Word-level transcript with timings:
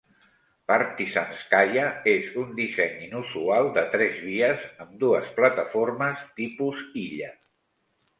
Partizanskaya 0.69 1.83
és 2.13 2.31
un 2.43 2.55
disseny 2.59 3.03
inusual 3.07 3.69
de 3.75 3.83
tres 3.97 4.15
vies 4.29 4.63
amb 4.87 4.95
dues 5.05 5.29
plataformes 5.37 6.25
tipus 6.41 6.83
illa. 7.03 7.31